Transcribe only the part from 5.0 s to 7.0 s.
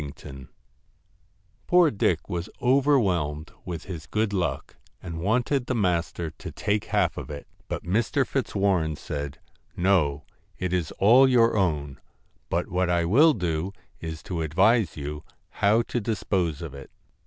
and wanted the master to take